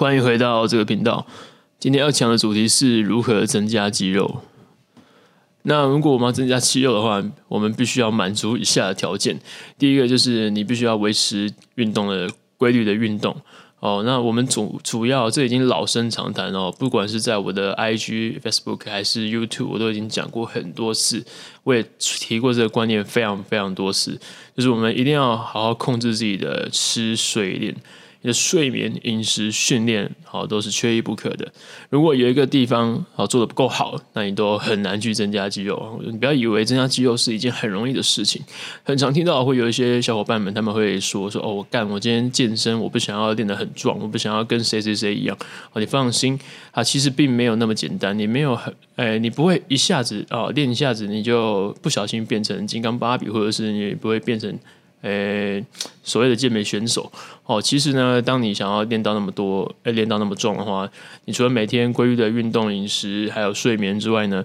[0.00, 1.26] 欢迎回到这个频道。
[1.78, 4.40] 今天要讲的主题是如何增加肌肉。
[5.64, 9.38] 那如果我们要增加肌肉的话，我们必须要满足以下的条件。
[9.78, 13.36] 第一个就是你必须要维持运动的规律的运动。
[13.80, 21.22] 哦，那我们主主要这已经老生常谈哦，不管是在我的 IG、Facebook 还是 YouTube，我都已经讲过很多次，
[21.64, 24.18] 我也提过这个观念非常非常多次，
[24.56, 27.76] 就是我们一定要好好控制自己的吃睡练。
[28.22, 31.50] 你的睡眠、饮食、训练，好都是缺一不可的。
[31.88, 35.98] 如果有一个地方好做得不够好，那你都很难去增加肌肉。
[36.04, 38.42] 你不要以为增加肌肉是一件很容易的事情。
[38.82, 45.34] 很常听到会有一些小伙伴们，他们会说说哦，我干，我今天健身，我不想要练得很壮，我不想要跟谁谁谁一样。
[45.72, 46.38] 哦，你放心，
[46.72, 48.18] 啊，其实并没有那么简单。
[48.18, 54.54] 你没有很，哎，你不会一下子啊练一下子，你就不小心变成金刚芭比，或者是你不会变成。
[55.02, 55.64] 诶，
[56.02, 57.10] 所谓的健美选手
[57.46, 60.88] 哦，其实呢，当你想要练到那么多，诶，练到那么壮的话，
[61.24, 64.44] 你除了每天规律的运动、饮食还有睡眠之外呢，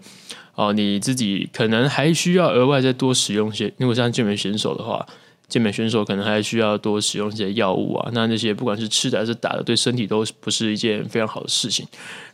[0.55, 3.73] 哦，你自己可能还需要额外再多使用些。
[3.77, 5.05] 如果像健美选手的话，
[5.49, 8.09] 健美选手可能还需要多使用一些药物啊。
[8.13, 11.85] 那那些不管是吃的还是打的，对身体都不是一件非常好的事情。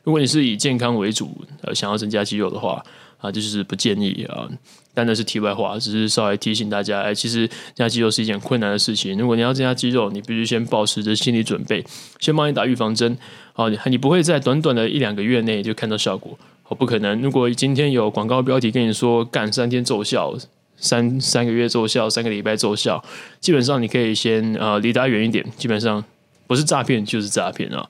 [0.03, 2.83] 如果你是以健康为主，呃，想要增加肌肉的话。
[3.22, 4.50] 啊，就是不建议啊，
[4.94, 9.17] 但那是题外话，只是稍微提醒大家，哎，其实增加肌肉是一件困难的事情。
[9.17, 11.86] 如果你要增加肌肉，你必须先保持着心理准备，
[12.19, 13.16] 先帮你打预防针。
[13.53, 17.22] 好，你不会在短短的一两个月内就看到效果，哦，不可能。
[17.22, 20.36] 如果今天有广告标题跟你说干三天奏效，
[20.77, 23.03] 三三个月奏效，三个礼拜奏效，
[23.39, 26.03] 基本上你可以先呃离他远一点，基本上
[26.47, 27.88] 不是诈骗就是诈骗啊。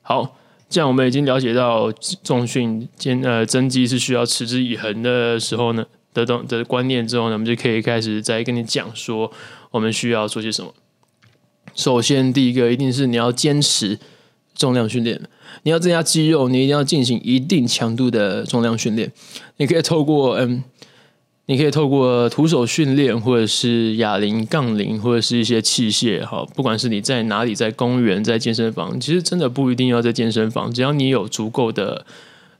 [0.00, 0.36] 好。
[0.74, 1.92] 这样我们已经了解到
[2.24, 9.30] 重训兼呃增肌是需要持之以恒的时候呢的的的观念之后呢，我们就可以开始再跟你讲说
[9.70, 10.74] 我们需要做些什么。
[11.76, 13.96] 首先，第一个一定是你要坚持
[14.56, 15.22] 重量训练，
[15.62, 19.12] 你要增加肌肉，你一定要进行一定强度的重量训练。
[19.58, 20.64] 你可以透过嗯。
[21.46, 32.06] 你可以透过徒手训练，或者是哑铃、杠铃，或者是一些器械，哈，不管是你在哪里，在公园、在健身房，其实真的不一定要在健身房，只要你有足够的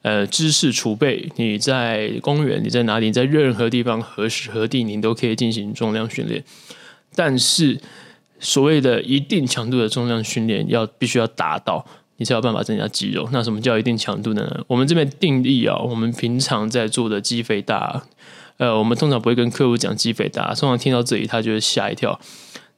[0.02, 6.44] 呃知识储备，你在公园，你在哪里，在任何地方，何时何地，你都可以进行重量训练。
[7.14, 7.80] 但是，
[8.38, 11.86] 所谓的一定强度的重量训练，要必须要达到，
[12.18, 13.26] 你才有办法增加肌肉。
[13.32, 14.60] 那什么叫一定强度呢？
[14.66, 18.04] 我们这边定义啊，我们平常在做的肌肥大。
[18.58, 22.18] 呃，我们通常不会跟客户讲肌肥大，通常听到这里他就会吓一跳。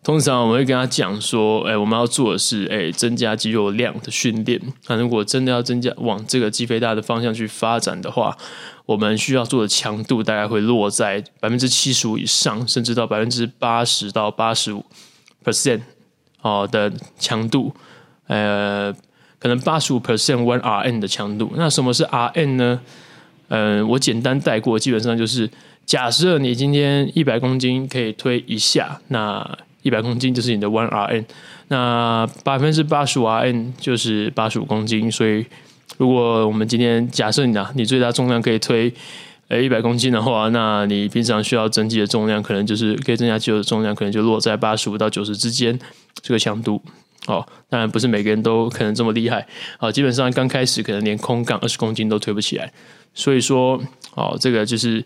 [0.02, 4.60] 通常我们会跟他讲说，哎，我们要做的是，哎，增加肌肉量的训练。
[4.86, 8.36] 那如果真的要增加往这个肌肥大的方向去发展的话，
[8.84, 14.84] 我们需要做的强度大概会落在百分之七十五以上，甚至到百分之八十到八十五
[15.44, 15.80] percent
[16.40, 17.74] 哦的强度。
[18.28, 18.94] 呃，
[19.40, 21.52] 可能八十五 percent one RM 的强度。
[21.56, 22.80] 那什么是 RM 呢？
[23.48, 25.48] 嗯、我简单带过，基本上就是
[25.84, 31.24] 假设你今天一百公斤可以推一下，那一百公斤就是你的 one R N，
[31.68, 35.10] 那百分之八十五 R N 就是八十五公斤。
[35.12, 35.46] 所以，
[35.96, 38.92] 如果我们今天假设你啊你最大重量可以推
[39.46, 45.78] 呃一百公斤的话，那你平常需要增肌的重量可能就是可以增加肌肉的重量，可能就落在八十五到九十之间
[46.20, 46.82] 这个强度。
[47.26, 49.46] 哦，当然不是每个人都可能这么厉害。
[49.80, 52.72] 哦，基本上刚开始可能连空杠二十公斤都推不起来。
[53.14, 53.80] 所以说，
[54.14, 55.02] 哦，这个就是，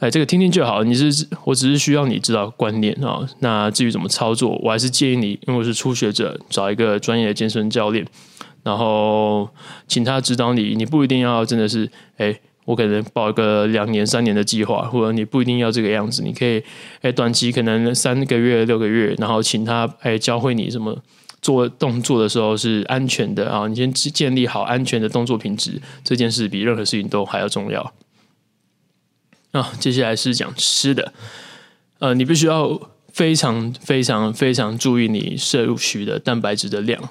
[0.00, 0.82] 哎，这个听听就好。
[0.82, 8.04] 你是，我只是需要你知道观念啊、那至于怎么操作，我还是建议你，因为我是初学者，找一个专业的健身教练，
[8.64, 9.48] 然后
[9.86, 10.74] 请他指导你。
[10.74, 16.22] 你不一定要真的是，哎，我可能报一个两年、三年的计划，或者你不一定要这个样子。
[16.24, 16.60] 你可以，
[17.02, 20.98] 哎，短期可能三个月、六个月，然后请他，哎，教会你什么。
[21.42, 23.66] 做动作的时候是安全的啊！
[23.66, 27.92] 你先建立好安全的动作品质，这件事比任何事情都还要重要。
[29.50, 31.12] 啊，接下来是讲吃的，
[31.98, 32.80] 呃，你必须要
[33.12, 37.10] 非常非常非常注意你摄取的蛋白质的量，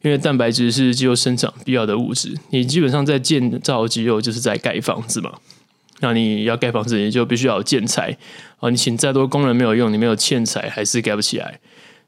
[0.00, 2.34] 因为蛋白质是肌肉生长必要的物质。
[2.48, 5.38] 你基本上在建造肌肉就是在盖房子嘛，
[6.00, 8.16] 那你要盖房子，你就必须要有建材
[8.58, 8.70] 啊！
[8.70, 11.60] 你请再多工人没有用，你没有建材还是盖不起来，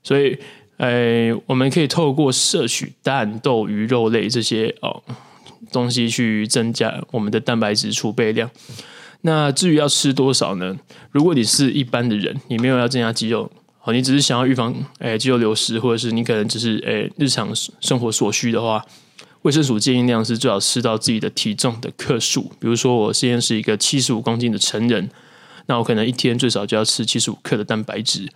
[0.03, 0.39] 所以。
[0.83, 5.01] 哎，我们可以透过摄取蛋、豆、鱼、肉类这些哦
[5.71, 8.51] 东西去增加我们的蛋白质储备量。
[9.21, 10.77] 那至于要吃多少呢？
[11.13, 13.49] 如果你是一般的人，你没有要增加肌肉，
[13.85, 18.85] 哦，你只是想要预防哎肌肉流失，或者是你可能只是哎日常生活所需的话，
[19.43, 22.51] 卫生署建议量是最好吃到自己的体重的克数。
[22.59, 25.09] 比如说，我现在是一个七十五公斤的成人，
[25.67, 28.29] 那我可能一天最少就要吃七十五克的蛋白质。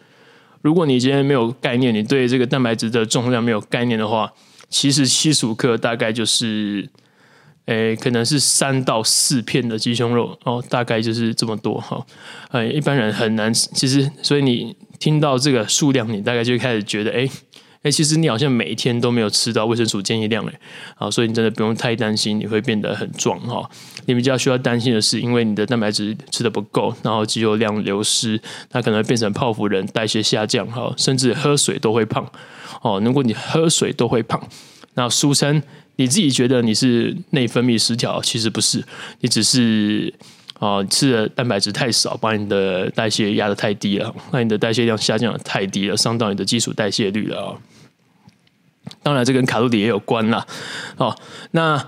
[0.62, 4.32] 如果你今天没有概念，你对这个蛋白质的重量没有概念的话，
[4.68, 6.88] 其实七十五克大概就是，
[7.66, 12.04] 诶，可能是三到四片的鸡胸肉哦，大概就是这么多哈。
[12.50, 17.30] 哎，一般人很难，其实所以你听到这个数量，你大概就开始觉得，诶。
[17.86, 20.52] 哎，其实你好像每一天都没有吃到维生素建议量哎，
[20.96, 23.70] 啊，所以你真的不用太担心，你会变得很壮哈。
[24.06, 32.28] 你比较需要担心的是，因为你的蛋白质吃的不够，然后肌肉量流失，它可能会变成泡芙人，代谢下降哈，甚至喝水都会胖
[32.82, 33.00] 哦。
[33.04, 34.42] 如果你喝水都会胖，
[34.94, 35.62] 那俗称
[35.94, 38.84] 你自己觉得你是内分泌失调，其实不是，
[39.20, 40.12] 你只是。
[40.58, 47.52] 哦，吃的蛋白质太少，把你的代谢压得太低了，那你的代谢量下降得太低了，伤到你的基础代谢率了啊。
[49.06, 50.44] 当然，这跟卡路里也有关啦。
[50.96, 51.16] 哦，
[51.52, 51.80] 那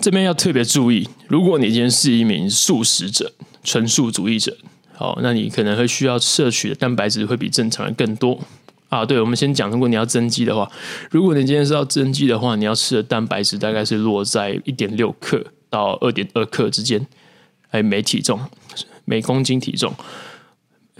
[0.00, 3.30] 这边要特别注意，如果你今天是一名素食者、
[3.62, 4.56] 纯素主义者，
[4.94, 8.40] 好，那你可能会需要摄取的蛋白质会比正常人更多
[8.88, 9.04] 啊。
[9.04, 10.66] 对，我们先讲，如果你要增肌的话，
[11.10, 17.06] 如果你今天是要增肌的话，你要吃的蛋白质大概是落在一点六克到二点二克之间。
[17.68, 18.40] 哎，每体重，
[19.04, 19.92] 每公斤体重，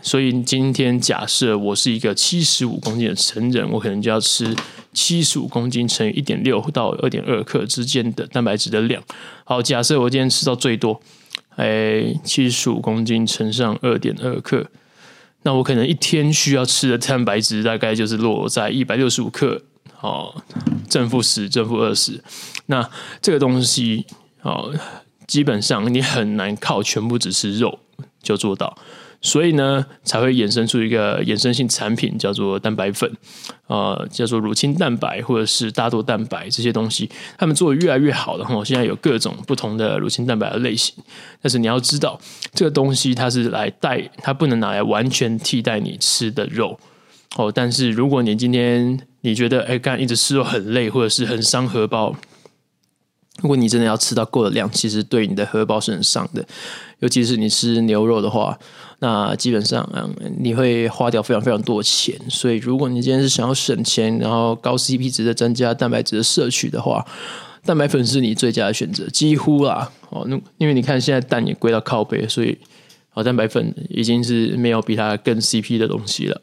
[0.03, 4.55] 所以今天假设我是一个七十五公斤的成人，我可能就要吃
[4.93, 9.03] 七十五公斤乘以一点六到二点二克之间的蛋白质的量。
[9.45, 11.01] 好，假设我今天吃到最多，
[11.57, 14.67] 哎，七十五公斤乘上二点二克，
[15.43, 19.63] 那我可能一天需要吃的蛋白质大概就是落在一百六十五克。
[20.01, 20.35] 哦，
[20.89, 22.23] 正负十，正负二十，
[22.67, 22.89] 那
[23.21, 24.07] 这个东西，
[24.43, 24.75] 哦。
[25.27, 27.79] 基本上你很难靠全部只吃肉
[28.21, 28.77] 就做到，
[29.23, 33.11] 所以呢才会衍生出一个衍生性产品，叫做蛋白粉，
[33.67, 38.65] 呃，叫做乳清蛋白或者是大豆蛋白这些东西，他们做的越来越好了哈。
[38.65, 40.95] 现在有各种不同的乳清蛋白的类型，
[41.43, 42.19] 但是你要知道
[42.55, 46.81] 这个东西它是来代，它不能拿来完全替代你吃的肉
[47.37, 47.53] 哦。
[47.55, 52.17] 但是如果你今天你觉得哎，干一直吃肉很累，或者是很伤荷包。
[53.43, 56.47] 如果你真的要吃到够的量，其实对你的荷包是很伤的，
[57.01, 58.59] 尤其是你吃牛肉的话，
[59.01, 62.15] 那基本上嗯你会花掉非常非常多钱。
[62.29, 67.05] 所以如果你今天是想要省钱，然后高 CP 值的增加蛋白质的摄取的话，
[67.65, 70.25] 蛋白粉是你最佳的选择，几乎啦哦。
[70.29, 72.57] 那因为你看现在蛋也贵到靠背，所以
[73.09, 76.41] 好蛋白粉已经是没有比它更 CP 的东西了。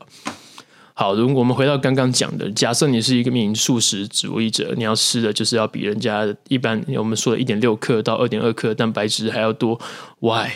[1.00, 9.80] 好，如果我们回到刚刚讲的，假设你是一个名素食主义者，你要吃的就是要比人家一般我们说的一点六克到二点二克蛋白质还要多。
[10.22, 10.50] Why？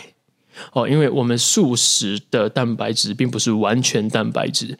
[0.74, 4.80] 哦，因为我们素食的蛋白质并不是完全蛋白质，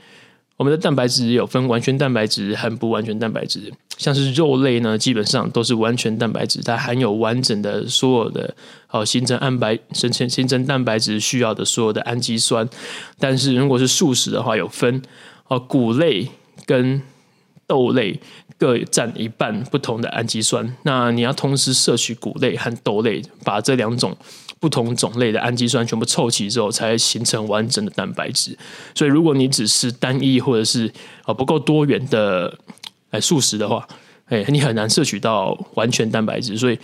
[0.58, 3.72] 我们的蛋白质有分完全蛋白质和不完全蛋白质。
[4.00, 8.56] 像是肉类呢，基本上都是完全蛋白质，它含有完整的所有的
[8.90, 12.68] 哦形成蛋白生成形成蛋白质需要的所有的氨基酸。
[13.20, 15.00] 但是如果是素食的话，有分。
[15.52, 16.30] 哦，谷类
[16.66, 17.02] 跟
[17.68, 18.18] 豆类
[18.58, 20.78] 各占一半不同的氨基酸。
[20.84, 24.16] 那你要同时摄取谷类和豆类，把这两种
[24.62, 28.58] 不同种类的氨基酸全部凑齐之后，才形成完整的蛋白质。
[28.96, 30.90] 所以，如果你只是单一或者是
[31.24, 32.58] 啊不够多元的
[33.10, 33.86] 哎素食的话，
[34.28, 36.58] 哎，你很难摄取到完全蛋白质。
[36.58, 36.80] 所以，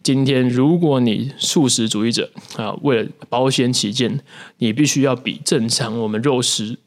[0.00, 4.20] 今天如果你素食主义者啊，为了保险起见，
[4.58, 6.78] 你必须要比正常我们肉食。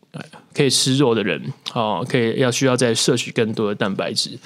[0.55, 4.39] 可以吃肉的人，哦，可以要需要再摄取更多的蛋白质，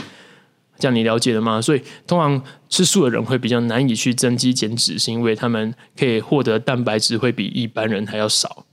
[0.80, 1.62] 这样你了解了吗？
[1.62, 8.66] 所以通常吃素的人会比较难以去增肌减脂，是因为他们可以获得蛋白质会比一般人还要少，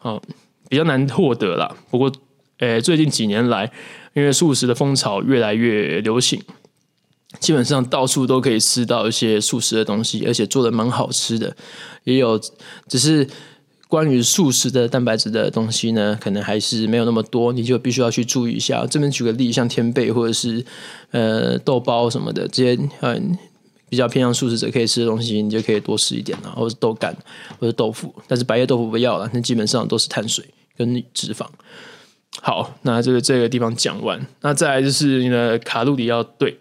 [0.00, 0.20] 哦，
[0.68, 1.76] 比较难获得啦。
[1.90, 2.10] 不过，
[2.58, 3.70] 诶，最近几年来，
[4.14, 6.42] 因为素食的风潮越来越流行，
[7.38, 11.56] 基本上到处都可以吃到一些素食的东西，而且做的蛮好吃的，
[12.02, 12.40] 也有
[12.88, 13.28] 只是。
[13.94, 18.84] 关于素食的蛋白质的东西呢，可能还是没有那么多，你就必须要去注意一下。
[18.90, 20.64] 这边举个例，像天贝或者是
[21.12, 23.38] 呃豆包什么的，这些嗯
[23.88, 27.16] 比较偏向素食者可以吃的东西，你就可以多吃一点啊，或者豆干
[27.60, 30.44] 或者豆腐，但是白叶豆腐不要了，那基本上都是碳水
[30.76, 31.46] 跟脂肪。
[32.42, 36.58] 好，那这个这个地方讲完，那再来就是你的卡路里要对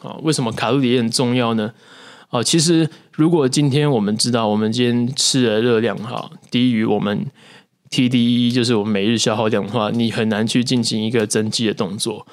[0.00, 1.74] 啊，为什么卡路里很重要呢？
[2.30, 7.24] 哦，其实如果今天我们知道我们今天吃的热量哈低于我们
[7.90, 12.26] TDE，就是我们每日消耗量的话，你很难去进行一个增肌的动作，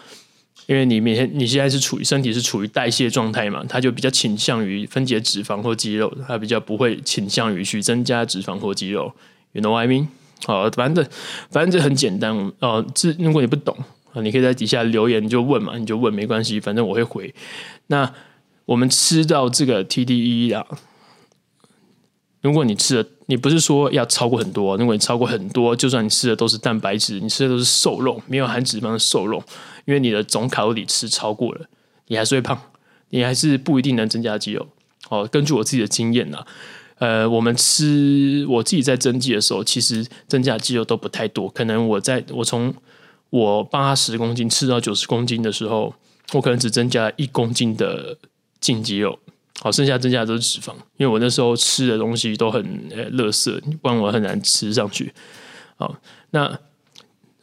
[0.65, 9.13] 因为你每天你现在是处于身体是处于代谢状态嘛，它就比较倾向于分解脂肪或肌肉，它比较不会倾向于去增加脂肪或肌肉。
[9.51, 10.07] You know what I mean？
[10.45, 11.05] 好，反正
[11.51, 12.83] 反正这很简单哦。
[12.95, 13.77] 这如果你不懂
[14.11, 17.33] 啊，你可以在底下留言，你就问嘛，你就问没关系，反正我会回。
[17.87, 18.11] 那。
[18.65, 20.65] 我们吃到这个 TDE 啊，
[22.41, 29.43] 如果你吃的，你不是说要超过很多，如果你超过很多，就算你吃的都是蛋白质，你吃的都是瘦肉，没有含脂肪的瘦肉，
[29.85, 31.65] 因为你的总卡路里吃超过了，
[32.07, 32.59] 你还是会胖，
[33.09, 34.67] 你还是不一定能增加肌肉。
[35.09, 36.45] 哦，根据我自己的经验呐，
[36.99, 42.73] 呃，我们吃我自己在增肌的时候，其实增加肌肉都不太多，可能我在我从
[43.29, 45.93] 我八十公斤吃到九十公斤的时候，
[46.33, 48.17] 我可能只增加一公斤的
[48.63, 49.19] 净肌肉。
[49.61, 55.13] 好，剩下增加的都是脂肪，因为我那时候吃的东西都很呃垃圾，不然我很难吃上去。
[55.77, 55.95] 好，
[56.31, 56.59] 那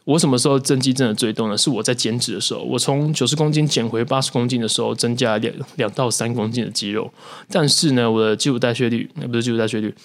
[0.03, 1.57] 我什么时候增肌真的最多呢？
[1.57, 7.11] 是我在减脂的时候，我从九十公斤减回八十公斤的时候，增加两两到三公斤的肌肉，
[7.49, 9.95] 但是呢，我的基础代谢率，那不是基础代谢率，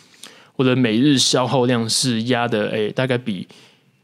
[0.57, 3.49] 我的每日消耗量是压的，哎，大概比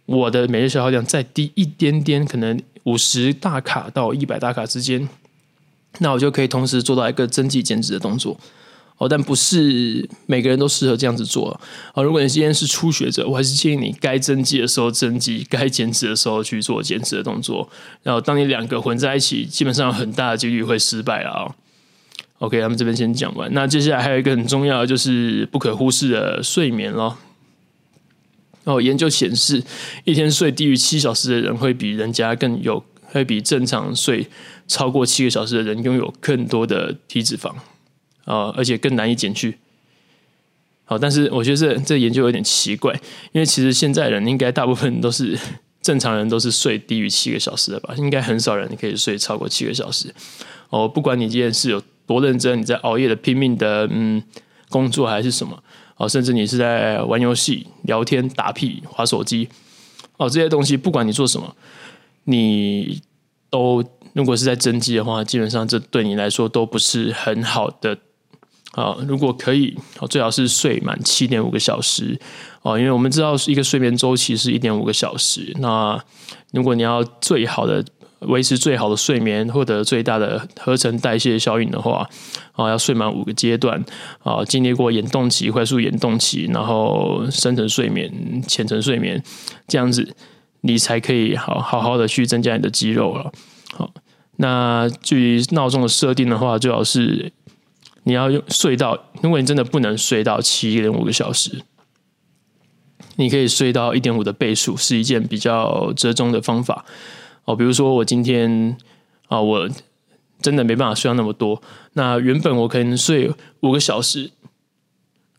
[0.06, 5.08] 我的每日消耗量再低一点点，可能五十大卡到一百大卡之间。
[5.98, 8.38] 那我就可以同时做到一个增肌减脂的动作
[8.98, 11.60] 哦，但不是每个人都适合这样子做
[11.94, 12.02] 哦。
[12.04, 17.68] 如果你今天是初学者，我还是建议你该增肌的时候增肌，该减脂的时候去做减脂的动作。
[18.02, 21.54] 然后当你两个混在一起，基本上有很大的几率会失败了啊。
[22.38, 23.52] OK，咱们这边先讲完。
[23.52, 27.18] 那接下来还有一个很重要的，就是不可忽视的睡眠咯。
[28.64, 29.64] 哦，研究显示，
[30.04, 32.84] 一天睡低于七小时的人，会比人家更有。
[33.12, 34.26] 会比正常睡
[34.66, 37.52] 超过七个小时的人拥有更多的体脂肪
[38.24, 39.58] 啊、而且更难以减去。
[40.84, 42.92] 好，但是我觉得这这研究有点奇怪，
[43.32, 45.38] 因为其实现在人应该大部分都是
[45.82, 47.94] 正常人，都是睡低于七个小时的吧？
[47.96, 50.14] 应该很少人可以睡超过七个小时。
[50.70, 54.22] 哦，不管你今天是有多认真，你在熬夜的拼命的嗯
[54.68, 55.60] 工作还是什么，
[55.96, 59.48] 哦，甚至你是在玩游戏、聊天、打屁、划手机，
[60.18, 61.56] 哦，这些东西不管你做什么。
[62.24, 63.00] 你
[63.50, 67.96] 都如果是在增肌的话，基本上这对你来说都不是很好的
[68.72, 68.96] 啊。
[69.08, 69.76] 如果可以，
[70.10, 72.20] 最好是睡满七点五个小时
[72.62, 75.54] 哦，因为我们知道一个睡眠周期是一点五个小时。
[75.60, 75.98] 那
[76.52, 77.84] 如果你要最好的
[78.20, 82.08] 维持最好的睡眠，获得最大的合成代谢效应的话，
[82.52, 83.82] 啊，要睡满五个阶段
[84.22, 89.22] 啊，经历过眼动期、快速眼动期，然后深层睡眠、浅层睡眠
[89.66, 90.14] 这样子。
[90.62, 93.32] 你才可以好好好的去增加你的肌肉了。
[93.72, 93.92] 好，
[94.36, 97.32] 那至于闹钟的设定的话，最好是
[98.04, 101.62] 你要用睡到，如果你真的不能睡到七点五个小时，
[103.16, 106.84] 你可以睡到一点五的倍数，是一件比较折中的方法。
[107.44, 108.76] 哦，比如说我今天
[109.28, 109.68] 啊，我
[110.40, 111.62] 真的没办法睡到那么多，
[111.94, 114.30] 那原本我可能睡五个小时，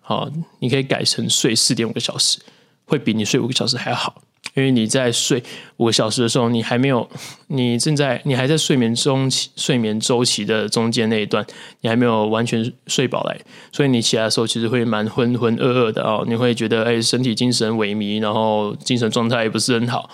[0.02, 2.40] 好，你可以改成睡四点五个小时，
[2.86, 4.22] 会比你睡五个小时还好。
[4.54, 5.44] 因为你在睡
[5.78, 7.10] 五个小时的时候，你还没有，
[7.48, 11.46] 你正在，你还在睡眠中期、睡眠周期的中间那一段，
[11.82, 13.38] 你还没有完全睡饱来，
[13.72, 20.10] 所以你起来的时候其实会蛮浑浑噩噩的哦，你会觉得哎，身体精神萎靡，然后精神状态也不是很好。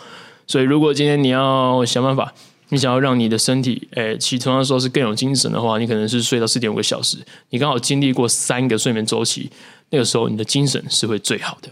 [0.47, 2.33] 所以如果今天你要想办法，
[2.69, 7.17] 你想要让你的身体哎起床的时候是更有精神的话，你可能是睡到四点五个小时，
[7.49, 9.49] 你刚好经历过三个睡眠周期，
[9.89, 11.69] 那个时候你的精神是会最好的。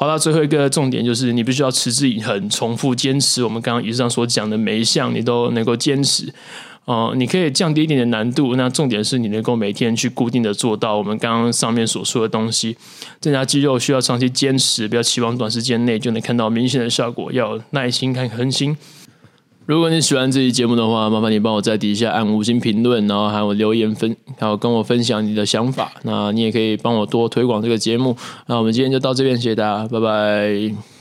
[0.00, 3.42] 好了，最后一个重点就是你必须要持之以恒，重复坚持。
[3.42, 6.32] 我们刚刚以上所讲的每一项，你都能够坚持。
[6.84, 8.54] 哦、你可以降低一点的难度。
[8.54, 12.76] 那重点是你能够每天去固定的做到我们刚刚上面所说的东西。
[13.20, 18.76] 增加肌肉需要长期坚持，不要期望短时间内就能看到明显的效果，要耐心看恒心。
[19.68, 25.92] 如果你喜欢这期节目的话，麻烦你帮我在底下按五星评论，然后还有留言分，还有跟我分享你的想法。
[26.04, 28.16] 那你也可以帮我多推广这个节目。
[28.46, 30.97] 那我们今天就到这边，谢谢大家，拜拜。